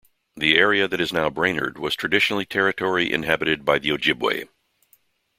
[0.35, 4.47] The area that is now Brainerd was traditionally territory inhabited by the Ojibwe.